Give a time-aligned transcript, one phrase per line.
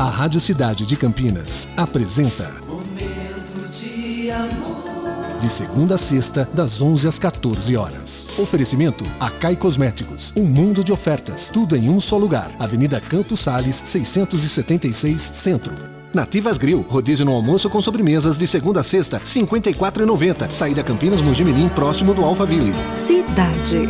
[0.00, 5.38] A Rádio Cidade de Campinas apresenta Momento de amor.
[5.38, 8.28] De segunda a sexta, das 11 às 14 horas.
[8.38, 10.32] Oferecimento Acai Cosméticos.
[10.34, 11.50] Um mundo de ofertas.
[11.50, 12.50] Tudo em um só lugar.
[12.58, 15.74] Avenida Campos Sales, 676 Centro.
[16.14, 16.80] Nativas Grill.
[16.88, 20.48] Rodízio no almoço com sobremesas de segunda a sexta, R$ 54,90.
[20.48, 22.72] Saída Campinas Mojimirim, próximo do Alphaville.
[22.88, 23.86] Cidade.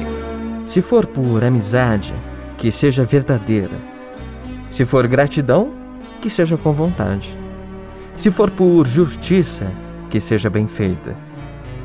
[0.67, 2.13] Se for por amizade,
[2.59, 3.79] que seja verdadeira.
[4.73, 5.80] Se for gratidão,
[6.21, 7.37] que seja com vontade.
[8.17, 9.73] Se for por justiça,
[10.11, 11.17] que seja bem feita.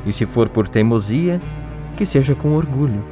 [0.04, 1.40] E se for por teimosia,
[1.96, 3.02] que seja com orgulho.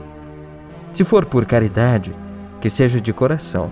[0.93, 2.15] Se for por caridade,
[2.61, 3.71] que seja de coração.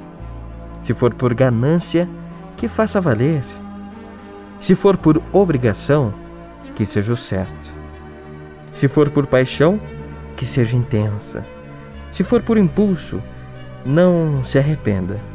[0.83, 2.09] Se for por ganância,
[2.57, 3.45] que faça valer.
[4.59, 6.15] Se for por obrigação,
[6.75, 7.73] que seja o certo.
[8.73, 9.79] Se for por paixão,
[10.37, 11.43] que seja intensa.
[12.11, 13.23] Se for por impulso,
[13.85, 15.32] não se arrependa.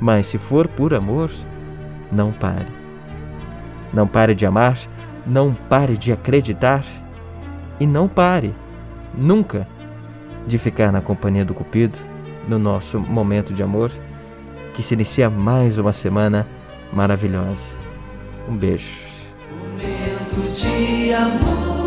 [0.00, 1.30] Mas se for por amor,
[2.10, 2.66] não pare.
[3.92, 4.78] Não pare de amar,
[5.26, 6.84] não pare de acreditar
[7.80, 8.54] e não pare,
[9.14, 9.66] nunca,
[10.46, 11.98] de ficar na companhia do Cupido
[12.48, 13.92] no nosso momento de amor,
[14.74, 16.46] que se inicia mais uma semana
[16.92, 17.74] maravilhosa.
[18.48, 18.96] Um beijo.
[19.50, 21.77] Momento de amor.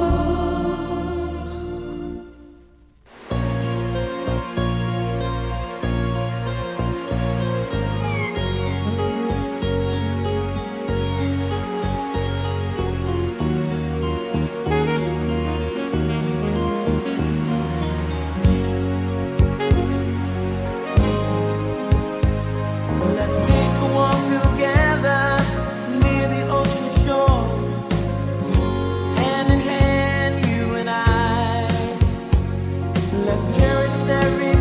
[33.31, 34.60] Let's cherish every